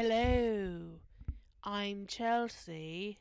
[0.00, 0.78] Hello,
[1.64, 3.18] I'm Chelsea,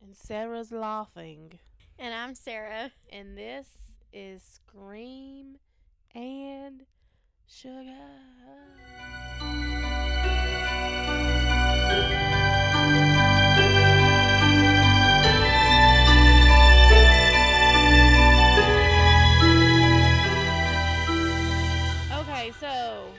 [0.00, 1.58] and Sarah's laughing,
[1.98, 2.92] And I'm Sarah.
[3.10, 3.66] and this
[4.12, 5.56] is Scream
[6.14, 6.84] and
[7.48, 7.96] Sugar.
[22.12, 23.10] Okay, so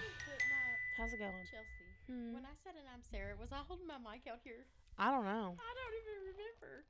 [0.97, 1.31] how's it going?
[1.51, 1.78] Chelsea.
[2.09, 4.65] Hmm, When I said and I'm Sarah, was I holding my mic out here?
[4.97, 5.55] I don't know.
[5.59, 6.85] I don't even remember.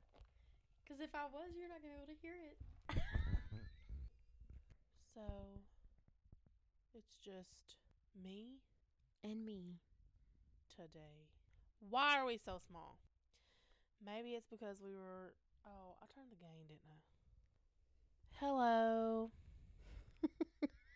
[0.84, 2.58] Because if I was, you're not going to be able to hear it.
[5.14, 5.60] So
[6.94, 7.76] it's just
[8.14, 8.60] me
[9.24, 9.80] And me.
[10.76, 11.28] today.
[11.80, 12.98] Why are we so small?
[14.04, 15.34] Maybe it's because we were.
[15.66, 16.98] Oh, I turned the gain, didn't I?
[18.40, 19.30] Hello.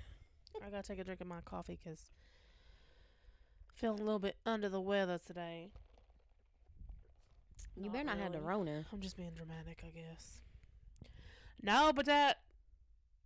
[0.66, 2.02] I gotta take a drink of my coffee because
[3.76, 5.72] feeling a little bit under the weather today.
[7.76, 8.40] You Not better not have the.
[8.40, 8.86] Rona.
[8.94, 10.40] I'm just being dramatic, I guess.
[11.62, 12.38] No, but that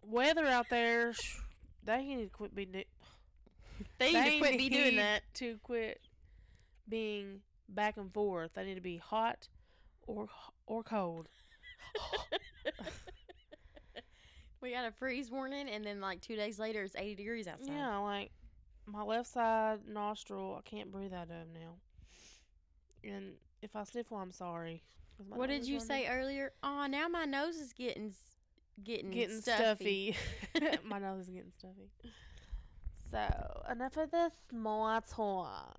[0.02, 1.14] weather out there,
[1.84, 2.84] they need to quit being.
[3.98, 5.22] They need to quit be doing that.
[5.36, 6.02] To quit
[6.88, 8.52] being back and forth.
[8.56, 9.48] They need to be hot
[10.08, 10.28] or
[10.66, 11.30] or cold.
[14.62, 17.74] we got a freeze warning, and then like two days later, it's 80 degrees outside.
[17.74, 18.32] Yeah, like
[18.86, 21.76] my left side nostril, I can't breathe out of now.
[23.04, 24.84] And if I sniffle, I'm sorry.
[25.28, 25.88] What did you running.
[25.88, 26.54] say earlier?
[26.64, 28.14] Oh, now my nose is getting
[28.84, 30.16] getting Getting stuffy.
[30.54, 30.78] stuffy.
[30.86, 31.90] my nose is getting stuffy.
[33.12, 35.76] So enough of this small talk.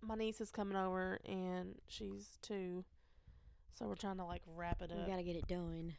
[0.00, 2.84] My niece is coming over, and she's two.
[3.78, 4.98] So we're trying to like wrap it up.
[4.98, 5.94] We gotta get it done.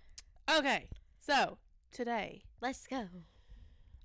[0.49, 0.87] Okay,
[1.19, 1.57] so
[1.95, 3.05] today Let's go.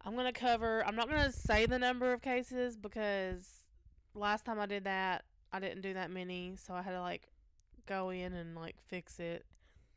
[0.05, 0.84] I'm gonna cover.
[0.87, 3.49] I'm not gonna say the number of cases because
[4.15, 7.28] last time I did that, I didn't do that many, so I had to like
[7.87, 9.47] go in and like fix it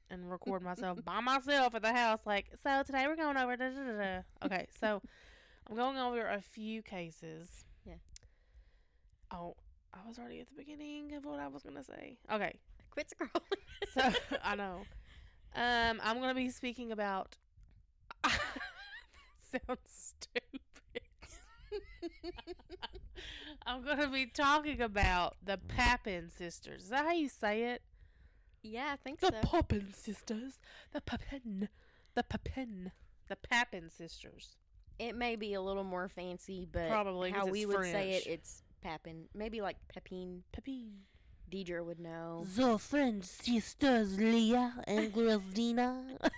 [0.10, 2.20] and record myself by myself at the house.
[2.26, 3.58] Like, so today we're going over.
[3.58, 4.22] Da, da, da, da.
[4.46, 5.02] Okay, so
[5.70, 7.66] I'm going over a few cases.
[7.86, 7.96] Yeah.
[9.32, 9.56] Oh,
[9.94, 12.18] I was already at the beginning of what I was gonna say.
[12.32, 12.60] Okay,
[12.92, 13.94] Quit scrolling.
[13.94, 14.84] so I know.
[15.56, 17.36] Um, I'm gonna be speaking about.
[19.52, 20.62] sounds stupid.
[23.66, 26.84] I'm gonna be talking about the Papin sisters.
[26.84, 27.82] Is that how you say it?
[28.62, 29.48] yeah, I think The so.
[29.50, 30.60] Papin sisters.
[30.92, 31.70] The Papin.
[32.16, 32.92] The Papin.
[33.28, 34.56] The Papin sisters.
[35.00, 38.62] It may be a little more fancy, but Probably, how we would say it, it's
[38.82, 39.26] Papin.
[39.34, 40.44] Maybe like Pepin.
[40.52, 40.92] Pepin.
[41.52, 42.46] Deidre would know.
[42.56, 46.04] The French sisters Leah and Christina.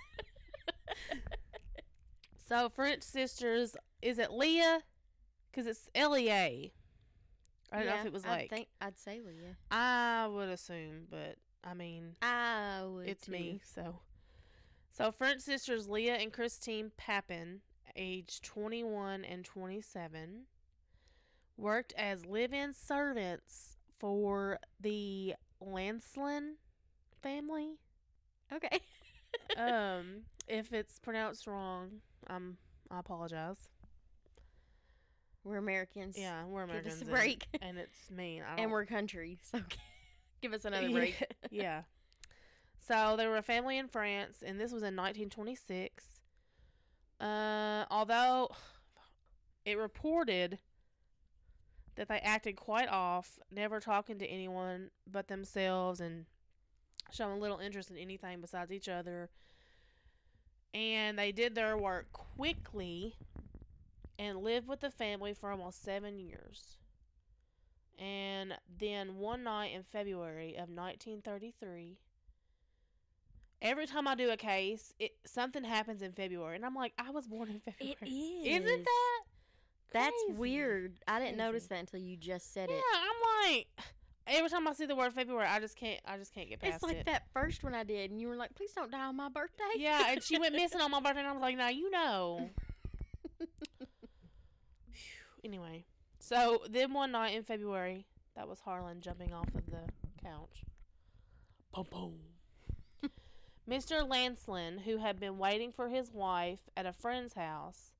[2.48, 4.82] so French sisters, is it Leah?
[5.50, 6.72] Because it's L E A.
[7.72, 9.56] I don't know if it was I'd like think I'd say Leah.
[9.70, 13.08] I would assume, but I mean I would.
[13.08, 13.32] it's too.
[13.32, 13.60] me.
[13.74, 14.00] So,
[14.90, 17.60] so French sisters Leah and Christine Papin,
[17.96, 20.42] aged twenty one and twenty seven,
[21.56, 26.54] worked as live-in servants for the Lancelin
[27.22, 27.78] family.
[28.52, 28.80] Okay.
[29.56, 32.56] um, if it's pronounced wrong, um,
[32.90, 33.56] I apologize.
[35.44, 36.16] we're Americans.
[36.18, 37.46] Yeah, we're Give us Americans, a and- break.
[37.62, 38.40] and, it's me.
[38.42, 39.60] I don't, and we're country, so
[40.42, 41.14] give us another break.
[41.50, 41.82] yeah.
[42.86, 46.04] So they were a family in France, and this was in 1926.
[47.20, 48.50] Uh, although
[49.64, 50.58] it reported
[51.96, 56.26] that they acted quite off, never talking to anyone but themselves and
[57.10, 59.30] showing little interest in anything besides each other.
[60.74, 63.14] And they did their work quickly
[64.18, 66.78] and lived with the family for almost seven years.
[67.98, 71.98] And then one night in February of 1933,
[73.62, 77.10] every time I do a case, it something happens in February, and I'm like, I
[77.10, 77.96] was born in February.
[78.02, 78.64] It is.
[78.64, 79.22] Isn't that?
[79.92, 81.00] That's weird.
[81.08, 82.82] I didn't notice that until you just said Yeah, it.
[82.92, 83.68] Yeah, I'm like,
[84.26, 86.72] every time I see the word February, I just can't, I just can't get past
[86.72, 86.74] it.
[86.74, 87.06] It's like it.
[87.06, 89.64] that first one I did, and you were like, "Please don't die on my birthday."
[89.76, 92.50] Yeah, and she went missing on my birthday, and I was like, now you know.
[95.44, 95.84] anyway,
[96.18, 99.82] so then one night in February, that was Harlan jumping off of the
[100.22, 100.64] couch.
[101.74, 101.86] Boom,
[103.02, 103.10] boom.
[103.68, 104.08] Mr.
[104.08, 107.92] Lancelin, who had been waiting for his wife at a friend's house,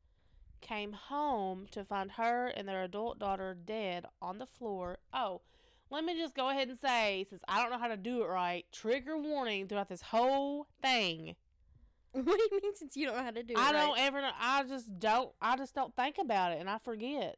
[0.60, 4.98] came home to find her and their adult daughter dead on the floor.
[5.12, 5.42] Oh,
[5.90, 8.26] let me just go ahead and say, since I don't know how to do it
[8.26, 11.36] right, trigger warning throughout this whole thing.
[12.12, 12.74] what do you mean?
[12.74, 13.86] Since you don't know how to do it, I right?
[13.86, 14.30] don't ever know.
[14.38, 15.30] I just don't.
[15.40, 17.36] I just don't think about it, and I forget.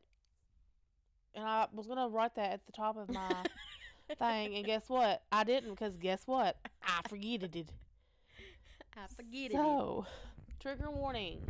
[1.34, 3.30] And I was gonna write that at the top of my
[4.18, 5.22] thing, and guess what?
[5.30, 6.56] I didn't because guess what?
[6.82, 7.68] I forgetted it.
[8.96, 9.52] I forget it.
[9.52, 10.06] So,
[10.60, 11.40] trigger warning.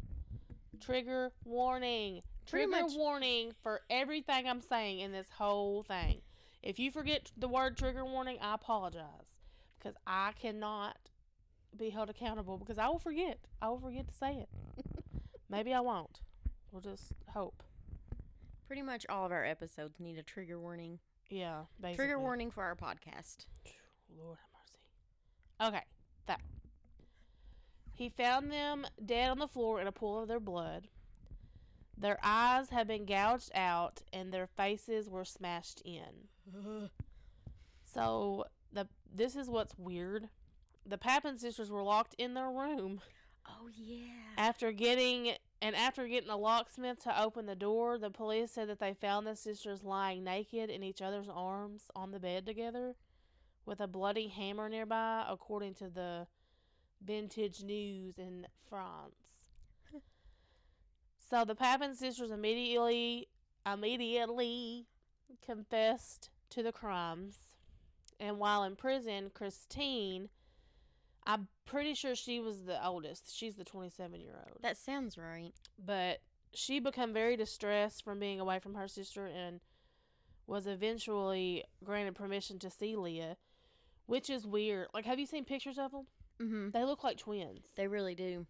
[0.81, 2.23] Trigger warning.
[2.47, 6.23] Trigger warning for everything I'm saying in this whole thing.
[6.63, 9.37] If you forget the word trigger warning, I apologize
[9.79, 10.97] because I cannot
[11.77, 13.39] be held accountable because I will forget.
[13.63, 14.49] I will forget to say it.
[15.49, 16.21] Maybe I won't.
[16.73, 17.63] We'll just hope.
[18.67, 20.99] Pretty much all of our episodes need a trigger warning.
[21.31, 21.97] Yeah, basically.
[21.97, 23.47] Trigger warning for our podcast.
[24.19, 25.77] Lord have mercy.
[25.77, 25.85] Okay,
[26.27, 26.41] that.
[27.95, 30.89] He found them dead on the floor in a pool of their blood.
[31.97, 36.29] Their eyes had been gouged out and their faces were smashed in.
[37.85, 40.29] So the this is what's weird.
[40.87, 43.01] The Papin sisters were locked in their room
[43.47, 44.13] Oh yeah.
[44.37, 47.99] after getting and after getting a locksmith to open the door.
[47.99, 52.11] The police said that they found the sisters lying naked in each other's arms on
[52.11, 52.95] the bed together,
[53.67, 56.27] with a bloody hammer nearby, according to the
[57.05, 59.51] Vintage News in France.
[61.31, 63.29] so the Papin sisters immediately
[63.67, 64.87] immediately
[65.45, 67.37] confessed to the crimes,
[68.21, 70.29] and while in prison, Christine.
[71.27, 73.37] I'm pretty sure she was the oldest.
[73.37, 75.53] She's the 27 year old That sounds right.
[75.79, 76.21] but
[76.55, 79.61] she became very distressed from being away from her sister and
[80.47, 83.37] was eventually granted permission to see Leah,
[84.07, 84.89] which is weird.
[84.95, 86.07] Like, have you seen pictures of them?
[86.41, 86.71] Mm-hmm.
[86.71, 87.67] They look like twins.
[87.77, 88.47] They really do.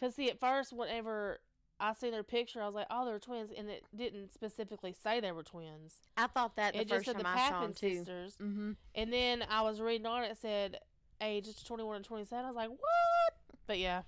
[0.00, 1.38] Cause see, at first, whenever
[1.80, 5.20] I seen their picture, I was like, "Oh, they're twins," and it didn't specifically say
[5.20, 6.02] they were twins.
[6.16, 7.96] I thought that the it just first said time the I saw them Papin too.
[7.96, 8.36] sisters.
[8.42, 8.72] Mm-hmm.
[8.94, 10.78] And then I was reading on it, it said
[11.20, 12.44] ages 21 and 27.
[12.44, 13.34] I was like, what?
[13.66, 14.02] But yeah,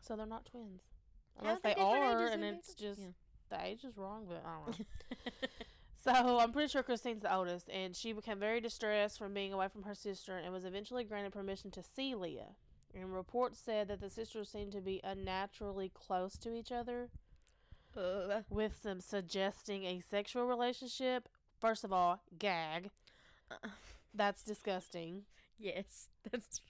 [0.00, 0.82] so they're not twins.
[1.40, 3.06] Unless they they are, and and it's just Yeah.
[3.50, 5.48] the age is wrong, but I don't know.
[6.04, 9.68] so I'm pretty sure Christine's the oldest, and she became very distressed from being away
[9.68, 12.54] from her sister and was eventually granted permission to see Leah.
[12.94, 17.10] And reports said that the sisters seemed to be unnaturally close to each other,
[17.96, 21.28] Uh, with some suggesting a sexual relationship.
[21.58, 22.90] First of all, gag.
[23.50, 23.56] uh,
[24.14, 25.24] That's disgusting.
[25.58, 26.60] yes, that's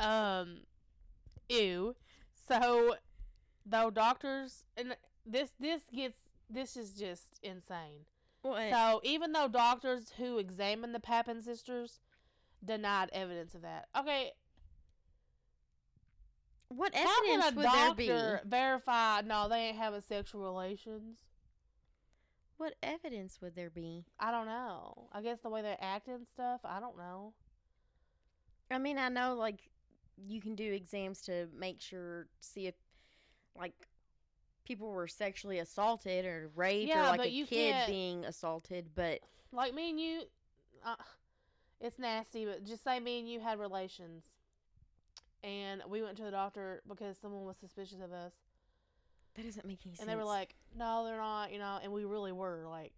[0.00, 0.66] Um,
[1.48, 1.94] ew.
[2.48, 2.96] So,
[3.64, 6.18] though doctors and this this gets
[6.48, 8.06] this is just insane.
[8.42, 8.70] what.
[8.70, 11.98] So even though doctors who examined the Papin sisters
[12.64, 14.32] denied evidence of that, okay,
[16.68, 18.06] what how evidence can a would there be?
[18.08, 19.20] doctor verify?
[19.24, 21.18] No, they ain't having sexual relations.
[22.58, 24.06] What evidence would there be?
[24.18, 25.08] I don't know.
[25.12, 26.60] I guess the way they act and stuff.
[26.64, 27.34] I don't know.
[28.70, 29.68] I mean, I know like
[30.26, 32.74] you can do exams to make sure see if
[33.54, 33.74] like
[34.64, 39.20] people were sexually assaulted or raped Yeah, or like a kid being assaulted, but
[39.52, 40.22] Like me and you,
[40.84, 40.96] uh,
[41.80, 44.24] it's nasty, but just say me and you had relations,
[45.44, 48.32] and we went to the doctor because someone was suspicious of us,
[49.34, 50.00] that doesn't make any sense.
[50.00, 52.92] and they were like, "No, they're not," you know, and we really were like,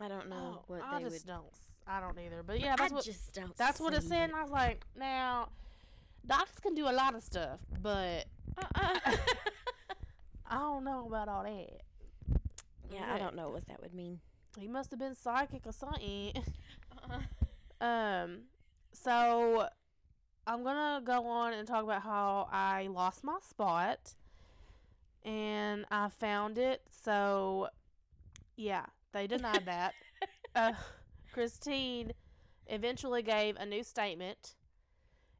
[0.00, 1.32] I don't know "Oh, what I they just would.
[1.32, 1.46] don't,
[1.86, 3.56] I don't either." But yeah, that's I what just don't.
[3.56, 5.48] that's what it said, and I was like, "Now,
[6.26, 8.26] doctors can do a lot of stuff, but
[8.56, 8.98] Uh-uh.
[10.50, 11.82] I don't know about all that."
[12.90, 14.20] yeah, I don't know what that would mean.
[14.58, 16.32] He must have been psychic or something.
[16.92, 17.20] Uh-uh.
[17.80, 18.40] Um,
[18.92, 19.68] so
[20.48, 24.14] I'm gonna go on and talk about how I lost my spot,
[25.22, 26.80] and I found it.
[26.90, 27.68] So,
[28.56, 29.92] yeah, they denied that.
[30.56, 30.72] uh,
[31.32, 32.12] Christine
[32.66, 34.54] eventually gave a new statement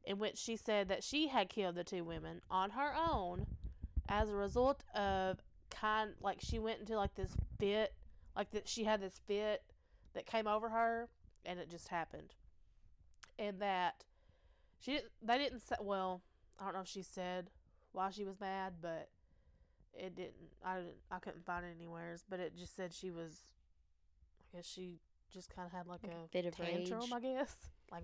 [0.05, 3.47] in which she said that she had killed the two women on her own
[4.11, 5.39] as a result of
[5.71, 7.95] kind like she went into like this fit,
[8.37, 9.63] like that she had this fit
[10.13, 11.09] that came over her,
[11.47, 12.35] and it just happened,
[13.39, 14.05] and that
[14.81, 15.11] she didn't.
[15.23, 15.77] They didn't say.
[15.81, 16.23] Well,
[16.59, 17.51] I don't know if she said
[17.93, 19.09] why she was mad, but
[19.95, 20.35] it didn't.
[20.65, 20.97] I didn't.
[21.11, 23.47] I couldn't find it anywheres, but it just said she was.
[24.53, 25.01] I guess she
[25.33, 27.01] just kind of had like, Like a a fit of tantrum.
[27.01, 27.13] rage.
[27.13, 27.57] I guess
[27.93, 28.03] like.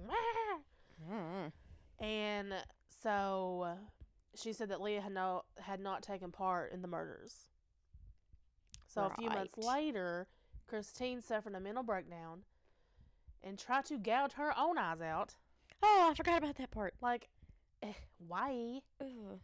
[1.10, 1.52] Mm.
[2.00, 2.52] And
[3.02, 3.76] so
[4.34, 7.48] she said that Leah had no had not taken part in the murders.
[8.86, 10.28] So a few months later,
[10.68, 12.42] Christine suffered a mental breakdown
[13.42, 15.34] and tried to gouge her own eyes out.
[15.86, 16.94] Oh, I forgot about that part.
[17.02, 17.28] Like,
[17.82, 17.92] eh,
[18.26, 18.80] why?
[19.02, 19.38] Ugh.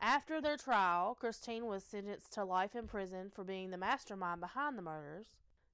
[0.00, 4.76] After their trial, Christine was sentenced to life in prison for being the mastermind behind
[4.76, 5.26] the murders.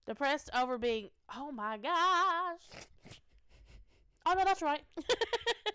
[0.06, 2.60] Depressed over being, oh my gosh.
[4.26, 4.82] Oh no, that's right.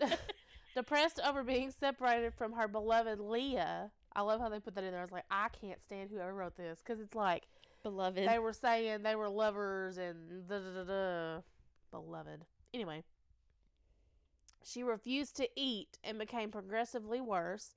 [0.76, 3.90] Depressed over being separated from her beloved Leah.
[4.14, 5.00] I love how they put that in there.
[5.00, 7.48] I was like, I can't stand whoever wrote this because it's like
[7.82, 8.28] Beloved.
[8.28, 11.40] they were saying they were lovers and da da da da.
[11.90, 12.44] Beloved.
[12.72, 13.02] Anyway,
[14.64, 17.76] she refused to eat and became progressively worse.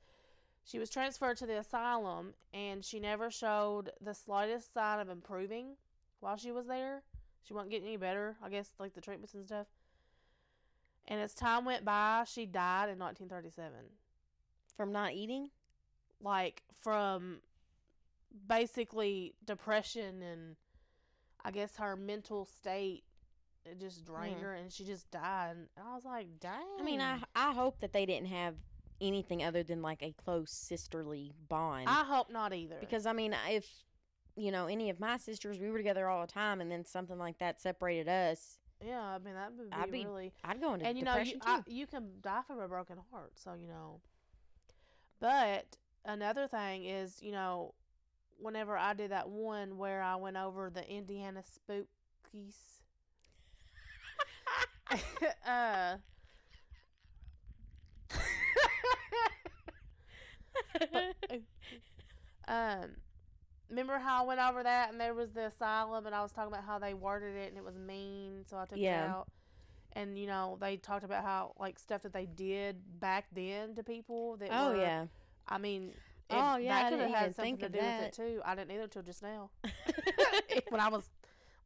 [0.63, 5.75] She was transferred to the asylum and she never showed the slightest sign of improving
[6.19, 7.03] while she was there.
[7.43, 9.67] She wasn't getting any better, I guess, like the treatments and stuff.
[11.07, 13.71] And as time went by, she died in 1937
[14.75, 15.49] From not eating?
[16.21, 17.39] like from
[18.47, 20.55] basically depression and
[21.43, 23.03] I guess her mental state
[23.69, 24.41] it just drained Mm.
[24.43, 25.55] her and she just died.
[25.57, 26.65] And I was like, dang.
[26.79, 28.55] I mean, I I hope that they didn't have
[28.99, 31.87] anything other than like a close sisterly bond.
[31.87, 32.77] I hope not either.
[32.79, 33.67] because I mean, if
[34.35, 37.17] you know any of my sisters, we were together all the time, and then something
[37.17, 40.73] like that separated us, yeah, I mean that would be, I'd be really I'd go
[40.73, 41.39] into and you know you.
[41.41, 44.01] I, you can die from a broken heart, so you know.
[45.19, 47.73] But another thing is, you know,
[48.37, 52.55] whenever I did that one where I went over the Indiana spookies,
[55.47, 55.95] uh.
[62.47, 62.85] um,
[63.69, 66.51] remember how I went over that and there was the asylum and I was talking
[66.51, 69.27] about how they worded it and it was mean, so I took it out.
[69.93, 73.83] And you know they talked about how like stuff that they did back then to
[73.83, 75.05] people that oh were, yeah.
[75.47, 75.93] I mean
[76.29, 78.41] it, Oh, yeah, I that could have had something to do with it too.
[78.43, 79.49] I didn't either till just now.
[80.69, 81.09] when I was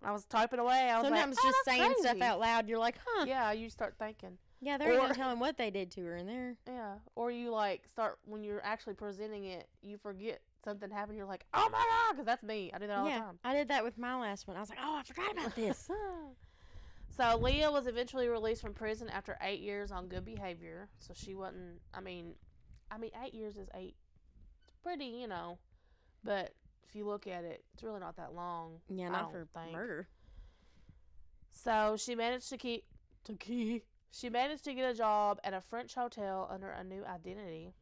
[0.03, 2.79] I was typing away, I was Sometimes like, "Oh, just saying stuff out loud, you're
[2.79, 3.25] like, huh?
[3.27, 4.37] Yeah, you start thinking.
[4.61, 6.55] Yeah, they're Or- even telling what they did to her in there.
[6.67, 11.17] Yeah, or you like start when you're actually presenting it, you forget something happened.
[11.17, 12.71] You're like, oh my god, because that's me.
[12.73, 13.39] I do that all yeah, the time.
[13.43, 14.57] I did that with my last one.
[14.57, 15.89] I was like, oh, I forgot about this.
[17.17, 20.89] so Leah was eventually released from prison after eight years on good behavior.
[20.99, 21.79] So she wasn't.
[21.93, 22.33] I mean,
[22.91, 23.95] I mean, eight years is eight.
[24.67, 25.57] It's pretty, you know,
[26.23, 26.53] but
[26.91, 28.81] if you look at it, it's really not that long.
[28.89, 29.71] yeah, not for think.
[29.71, 30.07] murder.
[31.51, 32.83] So she managed to keep
[33.25, 33.85] to keep.
[34.11, 37.73] She managed to get a job at a French hotel under a new identity.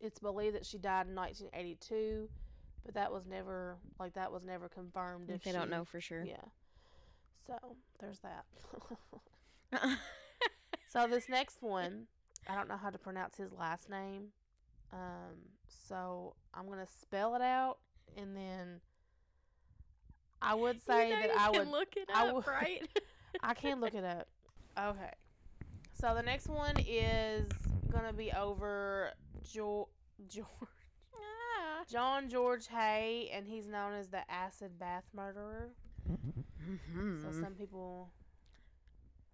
[0.00, 2.28] It's believed that she died in 1982,
[2.84, 5.30] but that was never like that was never confirmed.
[5.30, 6.24] If If they don't know for sure.
[6.24, 6.36] Yeah.
[7.46, 7.56] So
[8.00, 8.44] there's that.
[10.88, 12.06] so this next one,
[12.48, 14.26] I don't know how to pronounce his last name.
[14.92, 17.78] Um, so I'm gonna spell it out,
[18.16, 18.80] and then
[20.42, 22.46] I would say You know that you I can would look it I up, would-
[22.46, 22.88] right?
[23.42, 24.28] I can look it up.
[24.78, 25.10] Okay.
[25.92, 27.48] So the next one is
[27.90, 29.88] gonna be over jo-
[30.28, 30.48] George
[31.14, 31.84] Ah.
[31.90, 35.70] John George Haigh, and he's known as the acid bath murderer.
[36.06, 36.18] So
[36.98, 37.40] Mhm.
[37.40, 38.10] some people,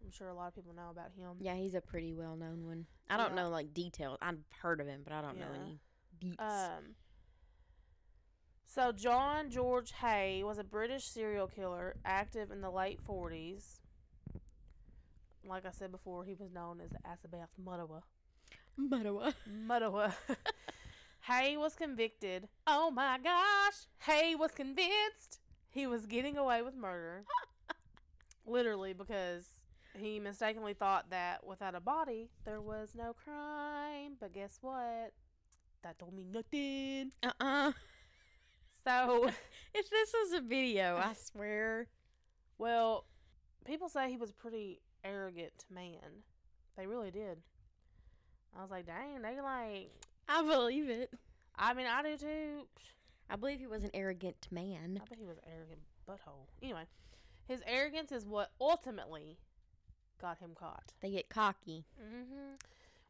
[0.04, 1.36] I'm sure a lot of people know about him.
[1.40, 2.86] Yeah, he's a pretty well known one.
[3.08, 3.42] I don't Yeah.
[3.42, 4.18] know like details.
[4.22, 5.80] I've heard of him, but I don't know any
[6.20, 6.40] deets.
[6.40, 6.94] Um.
[8.72, 13.80] So John George Haigh was a British serial killer active in the late 40s.
[15.44, 18.02] Like I said before, he was known as the acid bath murderer.
[18.78, 19.34] Madawa.
[19.44, 20.14] Murderer.
[21.22, 22.46] Haigh was convicted.
[22.64, 23.88] Oh my gosh.
[24.06, 27.24] Haigh was convinced he was getting away with murder.
[28.46, 29.48] Literally, because
[29.98, 34.12] he mistakenly thought that without a body, there was no crime.
[34.20, 35.12] But guess what?
[35.82, 37.10] That don't mean nothing.
[37.24, 37.72] Uh uh
[38.84, 39.30] So,
[39.74, 41.86] If this was a video, I swear.
[42.58, 43.04] well,
[43.64, 46.24] people say he was a pretty arrogant man.
[46.76, 47.38] They really did.
[48.56, 49.92] I was like, dang, they like.
[50.28, 51.12] I believe it.
[51.56, 52.66] I mean, I do too.
[53.28, 55.00] I believe he was an arrogant man.
[55.00, 56.48] I bet he was an arrogant butthole.
[56.62, 56.84] Anyway,
[57.46, 59.38] his arrogance is what ultimately
[60.20, 60.92] got him caught.
[61.00, 61.84] They get cocky.
[62.02, 62.54] Mm-hmm.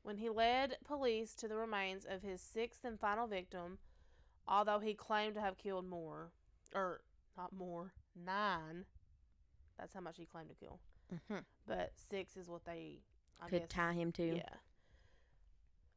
[0.02, 3.78] When he led police to the remains of his sixth and final victim
[4.48, 6.30] although he claimed to have killed more,
[6.74, 7.00] or
[7.36, 8.84] not more, nine.
[9.78, 10.80] That's how much he claimed to kill.
[11.12, 11.44] Mhm.
[11.66, 13.00] But six is what they
[13.40, 14.36] I Could guess, tie him to.
[14.36, 14.54] Yeah.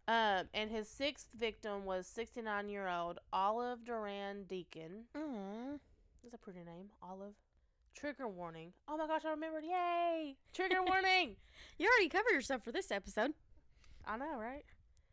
[0.07, 5.05] Um, and his sixth victim was 69 year old Olive Durand-Deacon.
[5.15, 5.77] Aw.
[6.21, 7.35] That's a pretty name, Olive.
[7.95, 8.73] Trigger warning.
[8.87, 9.63] Oh my gosh, I remembered.
[9.65, 10.35] Yay!
[10.53, 11.35] Trigger warning.
[11.77, 13.33] You already covered yourself for this episode.
[14.05, 14.65] I know, right?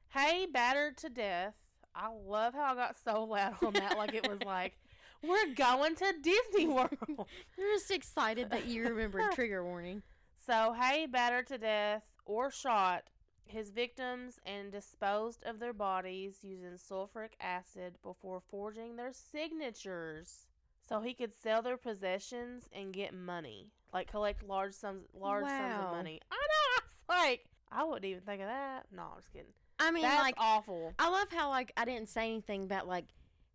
[0.09, 1.55] Hey, battered to death.
[1.95, 3.97] I love how I got so loud on that.
[3.97, 4.79] like it was like,
[5.23, 6.97] we're going to Disney World.
[7.59, 10.03] You're just excited that you remembered trigger warning.
[10.47, 13.05] So, Haigh battered to death or shot
[13.45, 20.47] his victims and disposed of their bodies using sulfuric acid before forging their signatures
[20.89, 25.85] so he could sell their possessions and get money, like collect large sums, large sums
[25.85, 26.21] of money.
[26.31, 26.41] I know.
[26.77, 28.87] I was like, I wouldn't even think of that.
[28.95, 29.53] No, I'm just kidding.
[29.81, 30.93] I mean, That's like, awful.
[30.99, 33.07] I love how like I didn't say anything about like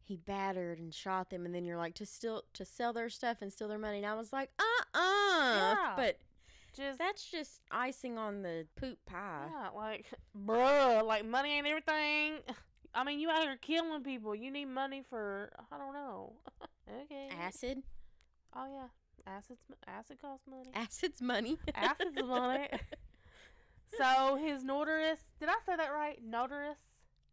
[0.03, 3.37] he battered and shot them, and then you're like to still to sell their stuff
[3.41, 5.93] and steal their money, and I was like, uh uh Yeah.
[5.95, 6.17] But
[6.75, 9.47] Just that's just icing on the poop pie.
[9.51, 10.07] yeah, like,
[10.45, 12.39] bruh, like money ain't everything.
[12.93, 14.33] I mean, you out here killing people.
[14.35, 16.33] You need money for I don't know.
[17.03, 17.29] okay.
[17.41, 17.83] Acid,
[18.55, 18.87] Oh yeah,
[19.27, 19.59] acids.
[19.87, 20.69] Acid costs money.
[20.73, 21.57] acid's money.
[21.73, 22.67] Acid's money.
[23.97, 25.19] so his notorious.
[25.39, 26.19] Did I say that right?
[26.23, 26.77] Notorious.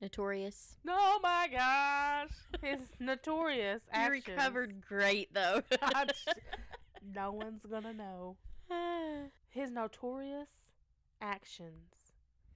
[0.01, 0.77] Notorious.
[0.85, 2.31] No, my gosh.
[2.61, 4.27] His notorious You actions.
[4.29, 5.63] recovered great though.
[7.15, 8.37] No one's gonna know.
[9.49, 10.73] His notorious
[11.21, 12.13] actions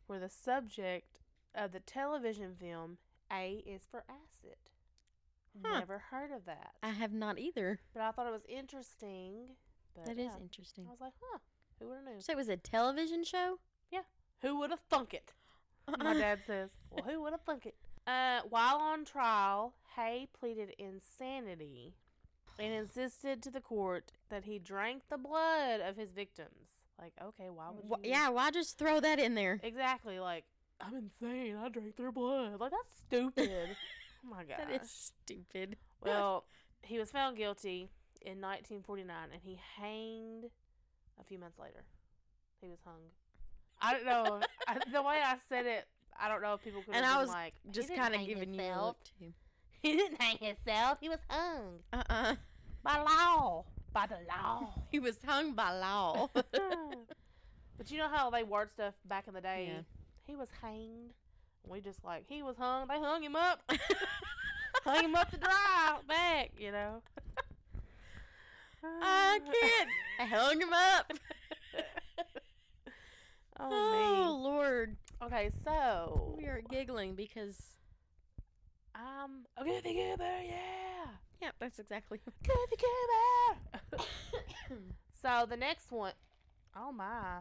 [0.09, 1.21] were the subject
[1.55, 2.99] of the television film
[3.33, 4.57] A is for Acid.
[5.65, 5.81] Huh.
[5.81, 6.73] Never heard of that.
[6.83, 7.81] I have not either.
[7.93, 9.49] But I thought it was interesting.
[9.95, 10.85] But That is yeah, interesting.
[10.87, 11.39] I was like, huh,
[11.81, 12.21] who would have known?
[12.21, 13.59] So it was a television show.
[14.43, 15.33] Who would have thunk it?
[15.99, 17.75] My dad says, well, who would have thunk it?
[18.07, 21.95] Uh, while on trial, Haigh pleaded insanity
[22.59, 26.83] and insisted to the court that he drank the blood of his victims.
[27.01, 27.97] Like, okay, why would you?
[27.97, 29.61] Wh- yeah, why just throw that in there?
[29.63, 30.21] Exactly.
[30.21, 30.45] Like,
[30.81, 31.57] I'm insane.
[31.57, 32.61] I drank their blood.
[32.61, 33.77] Like, that's stupid.
[34.25, 35.77] oh my god, That is stupid.
[36.03, 36.45] Well,
[36.83, 37.91] he was found guilty
[38.23, 40.45] in 1949 and he hanged
[41.21, 41.85] a few months later.
[42.61, 43.11] He was hung.
[43.81, 44.41] I don't know.
[44.67, 45.87] I, the way I said it,
[46.21, 48.61] I don't know if people could And I was like, Just kind of giving you
[48.61, 48.87] a himself.
[48.87, 49.33] look too.
[49.83, 50.99] He didn't hang himself.
[51.01, 52.35] He was hung Uh uh
[52.83, 53.65] by law.
[53.93, 54.73] By the law.
[54.91, 56.31] He was hung by law.
[56.33, 59.69] but you know how they word stuff back in the day?
[59.73, 59.81] Yeah.
[60.27, 61.13] He was hanged.
[61.69, 62.89] We just like, he was hung.
[62.89, 63.61] They hung him up.
[64.85, 67.03] hung him up to dry out back, you know.
[69.03, 69.91] I can't.
[70.21, 71.13] I hung him up.
[73.59, 74.97] Oh, Oh Lord.
[75.23, 77.57] Okay, so we are giggling because.
[78.95, 81.07] um, a goofy goober, yeah,
[81.41, 82.21] Yeah, that's exactly.
[82.43, 82.77] goofy
[83.97, 84.05] goober.
[85.23, 86.13] so the next one,
[86.77, 87.39] oh my,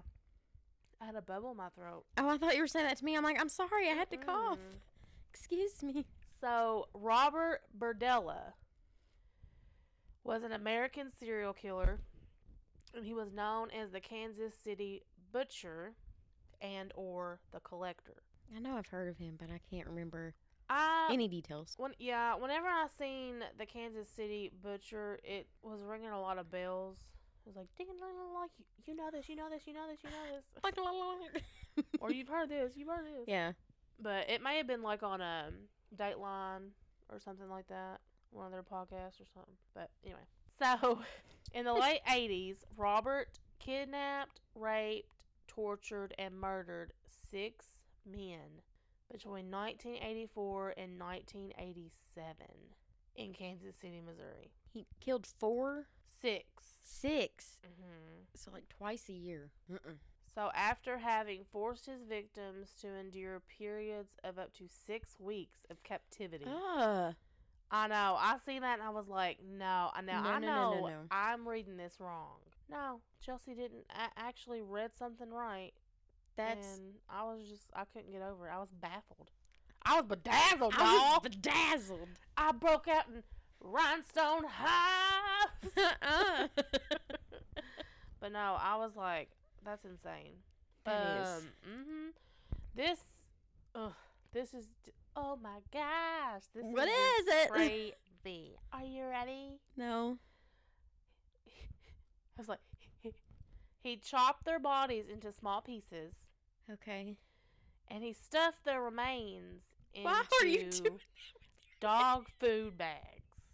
[1.02, 2.06] I had a bubble in my throat.
[2.18, 3.16] Oh, I thought you were saying that to me.
[3.18, 4.58] I'm like, I'm sorry, I had to cough.
[4.58, 4.80] Mm.
[5.34, 6.06] Excuse me.
[6.42, 8.54] So Robert Berdella
[10.24, 12.00] was an American serial killer,
[12.96, 15.94] and he was known as the Kansas City Butcher
[16.62, 18.16] and or the Collector.
[18.56, 20.34] I know I've heard of him, but I can't remember
[20.70, 21.76] I any details.
[21.78, 26.52] when yeah, whenever I seen the Kansas City Butcher, it was ringing a lot of
[26.52, 26.98] bells.
[27.46, 27.88] It was like ding
[28.34, 32.12] like you, you know this, you know this, you know this, you know this, or
[32.12, 33.26] you've heard this, you've heard this.
[33.28, 33.52] yeah.
[34.00, 35.52] But it may have been like on a
[35.96, 36.70] Dateline
[37.10, 38.00] or something like that,
[38.32, 39.54] one of their podcasts or something.
[39.74, 40.20] But anyway,
[40.60, 41.00] so
[41.54, 43.28] in the late '80s, Robert
[43.60, 45.15] kidnapped, raped,
[45.56, 46.94] tortured, and murdered
[47.32, 47.66] six
[48.06, 48.62] men
[49.12, 52.36] between 1984 and 1987
[53.16, 54.52] in Kansas City, Missouri.
[54.74, 55.88] He killed four,
[56.22, 56.46] 6
[56.86, 57.60] six.
[57.66, 58.24] Mm-hmm.
[58.36, 59.50] So like twice a year.
[59.72, 59.96] Mm-mm.
[60.34, 65.82] So, after having forced his victims to endure periods of up to six weeks of
[65.84, 67.14] captivity, Ah.
[67.72, 68.18] I know.
[68.20, 70.22] I seen that and I was like, no, I know.
[70.22, 70.72] No, I no, know.
[70.72, 70.98] no, no, no.
[71.10, 72.38] I'm reading this wrong.
[72.70, 75.72] No, Chelsea didn't a- actually read something right.
[76.36, 76.78] That's.
[76.78, 78.52] and I was just, I couldn't get over it.
[78.54, 79.30] I was baffled.
[79.86, 82.10] I was bedazzled, I was bedazzled.
[82.36, 83.22] I broke out in
[83.62, 85.78] rhinestone hives.
[85.78, 86.48] uh-uh.
[88.20, 89.30] but no, I was like,
[89.64, 90.34] that's insane.
[90.86, 91.28] That is.
[91.28, 92.10] um, hmm
[92.76, 93.00] This,
[93.76, 93.94] ugh,
[94.34, 94.66] this is,
[95.16, 96.44] oh my gosh.
[96.54, 97.50] This What is is it?
[97.52, 98.58] crazy.
[98.74, 99.60] Are you ready?
[99.78, 100.18] No.
[102.38, 102.60] I was like,
[103.84, 106.14] he chopped their bodies into small pieces
[106.72, 107.16] Okay.
[107.90, 109.62] and he stuffed their remains
[109.94, 110.06] into.
[110.10, 111.00] Why are you doing
[111.80, 113.02] dog food bags.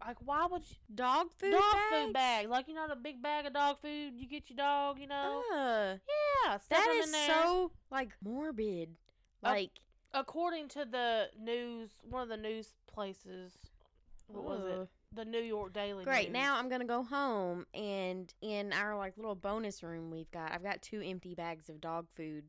[0.05, 0.75] Like, why would you?
[0.95, 2.05] Dog food dog bags?
[2.05, 2.49] food bags.
[2.49, 5.43] Like, you know, the big bag of dog food you get your dog, you know?
[5.53, 5.99] Ugh.
[6.45, 7.27] yeah, that is in there.
[7.29, 8.89] so like morbid.
[9.43, 9.71] Uh, Like
[10.13, 13.57] According to the news, one of the news places,
[14.27, 14.89] what was it?
[15.13, 16.31] The New York Daily Great.
[16.31, 20.63] Now I'm gonna go home and in our like little bonus room we've got I've
[20.63, 22.45] got two empty bags of dog food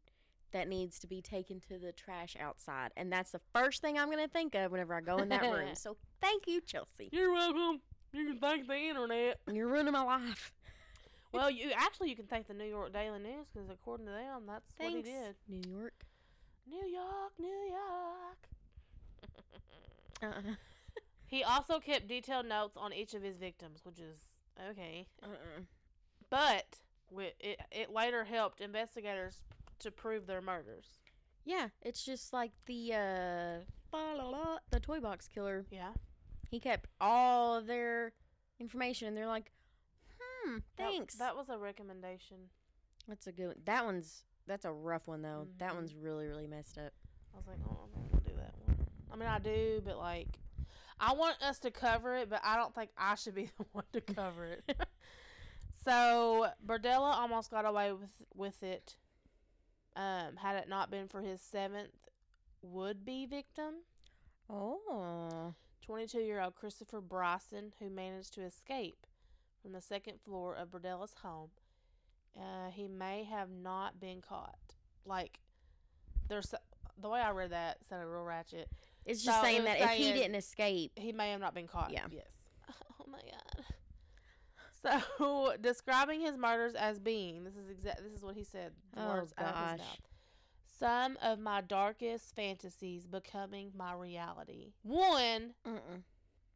[0.53, 2.93] that needs to be taken to the trash outside.
[2.97, 5.71] And that's the first thing I'm gonna think of whenever I go in that room.
[5.75, 7.09] So thank you, Chelsea.
[7.11, 7.81] You're welcome.
[8.13, 9.41] You can thank the internet.
[9.51, 10.53] You're ruining my life.
[11.33, 14.43] Well, you actually you can thank the New York Daily News because according to them,
[14.47, 15.35] that's Thanks, what he did.
[15.49, 16.05] New York.
[16.69, 18.49] New York, New York.
[20.23, 20.55] Uh-uh.
[21.33, 24.19] He also kept detailed notes on each of his victims, which is
[24.71, 25.07] okay.
[25.23, 25.63] Uh-uh.
[26.31, 26.81] But
[27.41, 29.43] it it later helped investigators
[29.81, 30.87] to prove their murders.
[31.45, 33.57] Yeah, it's just like the uh
[33.93, 35.65] la, la, la, the toy box killer.
[35.71, 35.93] Yeah,
[36.51, 38.13] He kept all of their
[38.61, 39.53] information and they're like,
[40.21, 42.37] "Hmm, thanks." That, was a recommendation.
[43.09, 43.57] That's a good.
[43.65, 45.49] That one's that's a rough one though.
[45.59, 45.77] That Mhm.
[45.77, 46.93] one's really really messed up.
[47.35, 48.87] I was like, oh, I'm not gonna do that one.
[49.13, 50.39] I mean, I do, but like,
[51.03, 53.85] I want us to cover it, but I don't think I should be the one
[53.93, 54.77] to cover it.
[55.85, 58.97] so Berdella almost got away with with it.
[59.95, 61.91] Um, had it not been for his seventh
[62.63, 63.75] would be victim,
[64.49, 65.55] Oh.
[65.85, 69.07] 22 year old Christopher Bryson, who managed to escape
[69.61, 71.51] from the second floor of Berdella's home.
[72.37, 74.59] Uh, he may have not been caught.
[75.05, 75.41] Like,
[76.29, 76.55] there's
[77.01, 78.69] the way I read that sounded real ratchet.
[79.05, 81.67] It's just So saying was that if he didn't escape, He may have not been
[81.67, 81.91] caught.
[81.91, 82.07] Yeah.
[82.11, 82.25] Yes.
[83.01, 85.01] Oh my god.
[85.21, 88.03] So, describing his murders as being, this is exact.
[88.03, 88.73] This is what he said.
[88.95, 89.79] The Oh, words out of his gosh.
[89.79, 89.99] mouth.
[90.79, 94.73] Some of my darkest fantasies becoming my reality.
[94.83, 96.03] One, Mm-mm.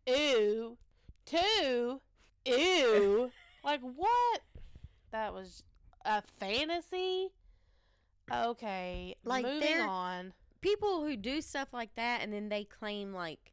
[0.06, 0.76] ew.
[1.24, 2.00] Two,
[2.44, 3.30] ew.
[3.64, 4.40] like what?
[5.12, 5.62] That was
[6.04, 7.28] a fantasy.
[8.32, 10.32] Okay, Like, moving on.
[10.66, 13.52] People who do stuff like that and then they claim like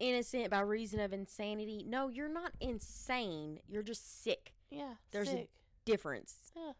[0.00, 1.84] innocent by reason of insanity.
[1.86, 3.60] No, you're not insane.
[3.68, 4.52] You're just sick.
[4.70, 5.48] Yeah, There's a-
[5.84, 6.52] Difference.
[6.56, 6.72] Yeah.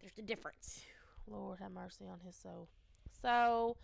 [0.00, 0.80] There's a difference.
[1.26, 2.68] Lord have mercy on his soul.
[3.20, 3.76] So,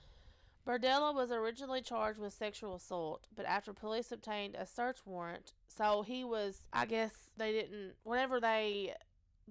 [0.67, 6.03] Berdella was originally charged with sexual assault, but after police obtained a search warrant, so
[6.03, 8.95] he was, I guess they didn't, whenever they,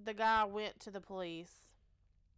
[0.02, 1.52] the guy went to the police,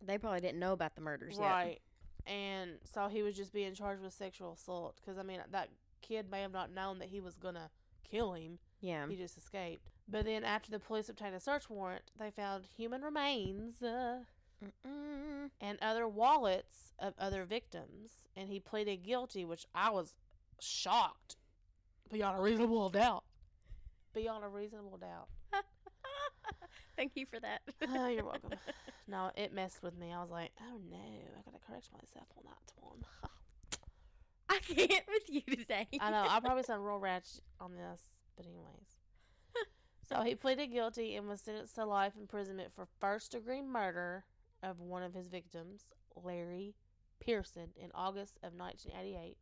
[0.04, 1.46] They probably didn't know about the murders yet.
[1.46, 1.80] right,
[2.26, 5.68] and so he was just being charged with sexual assault, because, I mean, that
[6.02, 7.70] kid may have not known that he was going to
[8.08, 8.58] kill him.
[8.80, 9.06] Yeah.
[9.08, 9.90] He just escaped.
[10.08, 13.82] But then, after the police obtained a search warrant, they found human remains.
[13.82, 14.20] Uh,
[15.60, 20.14] and other wallets of other victims, and he pleaded guilty, which I was
[20.60, 21.36] shocked
[22.10, 23.24] beyond a reasonable doubt.
[24.14, 25.28] Beyond a reasonable doubt.
[26.96, 27.60] Thank you for that.
[27.88, 28.50] Oh, you're welcome.
[29.06, 30.14] No, it messed with me.
[30.14, 33.04] I was like, oh no, I gotta correct myself on that one.
[34.48, 35.86] I can't with you today.
[36.00, 38.00] I know, I probably sound real ratchet on this,
[38.34, 38.96] but anyways.
[40.08, 44.24] So he pleaded guilty and was sentenced to life imprisonment for first degree murder
[44.62, 46.74] of one of his victims, Larry
[47.20, 49.36] Pearson, in August of 1988,